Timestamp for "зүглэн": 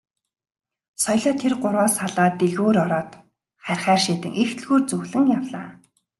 4.89-5.25